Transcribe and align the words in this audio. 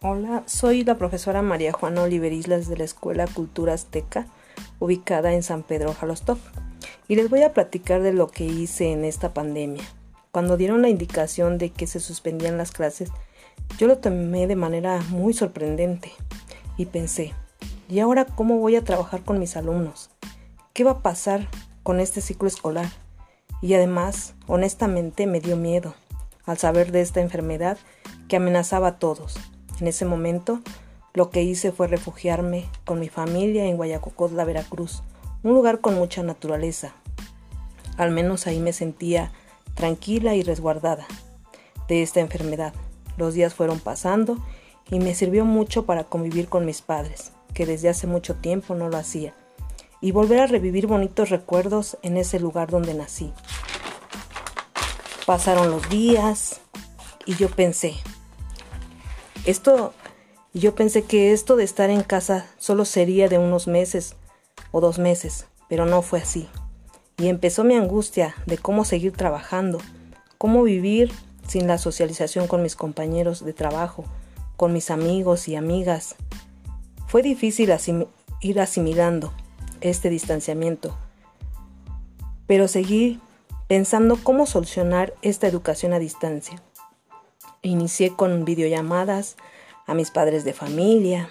Hola, 0.00 0.44
soy 0.46 0.84
la 0.84 0.96
profesora 0.96 1.42
María 1.42 1.72
Juana 1.72 2.02
Oliver 2.02 2.32
Islas 2.32 2.68
de 2.68 2.76
la 2.76 2.84
Escuela 2.84 3.26
Cultura 3.26 3.74
Azteca, 3.74 4.28
ubicada 4.78 5.32
en 5.32 5.42
San 5.42 5.64
Pedro 5.64 5.92
Jalostop, 5.92 6.38
y 7.08 7.16
les 7.16 7.28
voy 7.28 7.42
a 7.42 7.52
platicar 7.52 8.00
de 8.02 8.12
lo 8.12 8.28
que 8.28 8.44
hice 8.44 8.92
en 8.92 9.04
esta 9.04 9.34
pandemia. 9.34 9.82
Cuando 10.30 10.56
dieron 10.56 10.82
la 10.82 10.88
indicación 10.88 11.58
de 11.58 11.70
que 11.70 11.88
se 11.88 11.98
suspendían 11.98 12.56
las 12.56 12.70
clases, 12.70 13.10
yo 13.76 13.88
lo 13.88 13.98
tomé 13.98 14.46
de 14.46 14.54
manera 14.54 15.00
muy 15.08 15.32
sorprendente 15.32 16.12
y 16.76 16.86
pensé, 16.86 17.34
¿y 17.88 17.98
ahora 17.98 18.24
cómo 18.24 18.58
voy 18.58 18.76
a 18.76 18.84
trabajar 18.84 19.24
con 19.24 19.40
mis 19.40 19.56
alumnos? 19.56 20.10
¿Qué 20.74 20.84
va 20.84 20.92
a 20.92 21.02
pasar 21.02 21.48
con 21.82 21.98
este 21.98 22.20
ciclo 22.20 22.46
escolar? 22.46 22.86
Y 23.60 23.74
además, 23.74 24.34
honestamente, 24.46 25.26
me 25.26 25.40
dio 25.40 25.56
miedo 25.56 25.96
al 26.46 26.56
saber 26.56 26.92
de 26.92 27.00
esta 27.00 27.20
enfermedad 27.20 27.78
que 28.28 28.36
amenazaba 28.36 28.86
a 28.86 28.98
todos 29.00 29.38
en 29.80 29.88
ese 29.88 30.04
momento, 30.04 30.60
lo 31.14 31.30
que 31.30 31.42
hice 31.42 31.72
fue 31.72 31.88
refugiarme 31.88 32.66
con 32.84 33.00
mi 33.00 33.08
familia 33.08 33.64
en 33.64 33.76
Guayacocotla, 33.76 34.44
Veracruz, 34.44 35.02
un 35.42 35.54
lugar 35.54 35.80
con 35.80 35.94
mucha 35.94 36.22
naturaleza. 36.22 36.92
Al 37.96 38.10
menos 38.10 38.46
ahí 38.46 38.60
me 38.60 38.72
sentía 38.72 39.32
tranquila 39.74 40.34
y 40.34 40.42
resguardada 40.42 41.06
de 41.88 42.02
esta 42.02 42.20
enfermedad. 42.20 42.72
Los 43.16 43.34
días 43.34 43.54
fueron 43.54 43.80
pasando 43.80 44.38
y 44.90 45.00
me 45.00 45.14
sirvió 45.14 45.44
mucho 45.44 45.86
para 45.86 46.04
convivir 46.04 46.48
con 46.48 46.64
mis 46.64 46.82
padres, 46.82 47.32
que 47.54 47.66
desde 47.66 47.88
hace 47.88 48.06
mucho 48.06 48.36
tiempo 48.36 48.74
no 48.74 48.88
lo 48.88 48.96
hacía, 48.96 49.34
y 50.00 50.12
volver 50.12 50.40
a 50.40 50.46
revivir 50.46 50.86
bonitos 50.86 51.30
recuerdos 51.30 51.98
en 52.02 52.16
ese 52.16 52.38
lugar 52.38 52.70
donde 52.70 52.94
nací. 52.94 53.32
Pasaron 55.26 55.70
los 55.70 55.88
días 55.88 56.60
y 57.26 57.34
yo 57.34 57.50
pensé, 57.50 57.94
esto, 59.50 59.94
yo 60.52 60.74
pensé 60.74 61.02
que 61.02 61.32
esto 61.32 61.56
de 61.56 61.64
estar 61.64 61.88
en 61.88 62.02
casa 62.02 62.46
solo 62.58 62.84
sería 62.84 63.28
de 63.28 63.38
unos 63.38 63.66
meses 63.66 64.14
o 64.72 64.80
dos 64.80 64.98
meses, 64.98 65.46
pero 65.68 65.86
no 65.86 66.02
fue 66.02 66.20
así. 66.20 66.48
Y 67.16 67.28
empezó 67.28 67.64
mi 67.64 67.74
angustia 67.74 68.34
de 68.46 68.58
cómo 68.58 68.84
seguir 68.84 69.12
trabajando, 69.12 69.78
cómo 70.36 70.62
vivir 70.62 71.12
sin 71.46 71.66
la 71.66 71.78
socialización 71.78 72.46
con 72.46 72.62
mis 72.62 72.76
compañeros 72.76 73.44
de 73.44 73.54
trabajo, 73.54 74.04
con 74.56 74.72
mis 74.72 74.90
amigos 74.90 75.48
y 75.48 75.56
amigas. 75.56 76.14
Fue 77.06 77.22
difícil 77.22 77.72
ir 78.42 78.60
asimilando 78.60 79.32
este 79.80 80.10
distanciamiento, 80.10 80.94
pero 82.46 82.68
seguí 82.68 83.18
pensando 83.66 84.18
cómo 84.22 84.44
solucionar 84.44 85.14
esta 85.22 85.46
educación 85.46 85.94
a 85.94 85.98
distancia. 85.98 86.62
Inicié 87.62 88.14
con 88.14 88.44
videollamadas 88.44 89.36
a 89.86 89.94
mis 89.94 90.10
padres 90.10 90.44
de 90.44 90.52
familia 90.52 91.28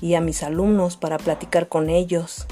y 0.00 0.14
a 0.14 0.20
mis 0.20 0.42
alumnos 0.42 0.96
para 0.96 1.18
platicar 1.18 1.68
con 1.68 1.90
ellos. 1.90 2.46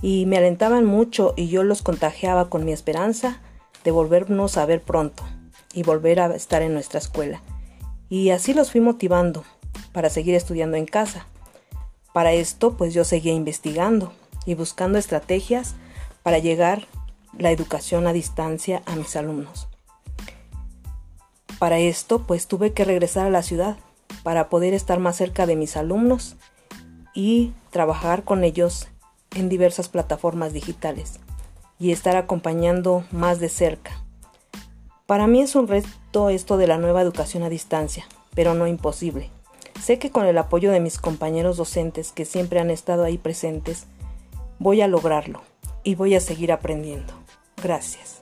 Y 0.00 0.26
me 0.26 0.38
alentaban 0.38 0.84
mucho 0.84 1.34
y 1.36 1.48
yo 1.48 1.62
los 1.62 1.82
contagiaba 1.82 2.48
con 2.48 2.64
mi 2.64 2.72
esperanza 2.72 3.40
de 3.84 3.90
volvernos 3.90 4.56
a 4.56 4.66
ver 4.66 4.82
pronto 4.82 5.24
y 5.74 5.82
volver 5.82 6.20
a 6.20 6.34
estar 6.34 6.62
en 6.62 6.74
nuestra 6.74 6.98
escuela. 6.98 7.42
Y 8.08 8.30
así 8.30 8.54
los 8.54 8.72
fui 8.72 8.80
motivando 8.80 9.44
para 9.92 10.10
seguir 10.10 10.34
estudiando 10.34 10.76
en 10.76 10.86
casa. 10.86 11.26
Para 12.12 12.32
esto, 12.32 12.76
pues 12.76 12.94
yo 12.94 13.04
seguía 13.04 13.32
investigando 13.32 14.12
y 14.44 14.54
buscando 14.54 14.98
estrategias 14.98 15.74
para 16.22 16.38
llegar 16.38 16.86
la 17.38 17.50
educación 17.50 18.06
a 18.06 18.12
distancia 18.12 18.82
a 18.86 18.96
mis 18.96 19.16
alumnos. 19.16 19.68
Para 21.62 21.78
esto, 21.78 22.26
pues 22.26 22.48
tuve 22.48 22.72
que 22.72 22.84
regresar 22.84 23.24
a 23.24 23.30
la 23.30 23.44
ciudad 23.44 23.76
para 24.24 24.48
poder 24.48 24.74
estar 24.74 24.98
más 24.98 25.14
cerca 25.14 25.46
de 25.46 25.54
mis 25.54 25.76
alumnos 25.76 26.34
y 27.14 27.52
trabajar 27.70 28.24
con 28.24 28.42
ellos 28.42 28.88
en 29.36 29.48
diversas 29.48 29.88
plataformas 29.88 30.52
digitales 30.52 31.20
y 31.78 31.92
estar 31.92 32.16
acompañando 32.16 33.04
más 33.12 33.38
de 33.38 33.48
cerca. 33.48 33.92
Para 35.06 35.28
mí 35.28 35.40
es 35.40 35.54
un 35.54 35.68
reto 35.68 36.30
esto 36.30 36.56
de 36.56 36.66
la 36.66 36.78
nueva 36.78 37.00
educación 37.00 37.44
a 37.44 37.48
distancia, 37.48 38.06
pero 38.34 38.54
no 38.54 38.66
imposible. 38.66 39.30
Sé 39.80 40.00
que 40.00 40.10
con 40.10 40.26
el 40.26 40.38
apoyo 40.38 40.72
de 40.72 40.80
mis 40.80 40.98
compañeros 40.98 41.58
docentes 41.58 42.10
que 42.10 42.24
siempre 42.24 42.58
han 42.58 42.70
estado 42.70 43.04
ahí 43.04 43.18
presentes, 43.18 43.86
voy 44.58 44.80
a 44.80 44.88
lograrlo 44.88 45.42
y 45.84 45.94
voy 45.94 46.16
a 46.16 46.20
seguir 46.20 46.50
aprendiendo. 46.50 47.14
Gracias. 47.62 48.21